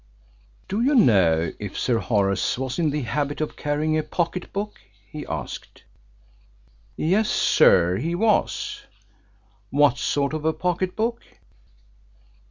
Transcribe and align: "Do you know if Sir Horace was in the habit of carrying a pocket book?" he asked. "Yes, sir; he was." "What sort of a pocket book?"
"Do 0.67 0.81
you 0.81 0.95
know 0.95 1.51
if 1.59 1.77
Sir 1.77 1.99
Horace 1.99 2.57
was 2.57 2.79
in 2.79 2.89
the 2.89 3.03
habit 3.03 3.39
of 3.39 3.55
carrying 3.55 3.95
a 3.99 4.01
pocket 4.01 4.51
book?" 4.51 4.79
he 5.07 5.27
asked. 5.27 5.83
"Yes, 6.97 7.29
sir; 7.29 7.97
he 7.97 8.15
was." 8.15 8.81
"What 9.69 9.99
sort 9.99 10.33
of 10.33 10.43
a 10.43 10.53
pocket 10.53 10.95
book?" 10.95 11.21